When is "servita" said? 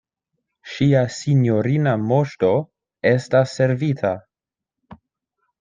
3.61-4.15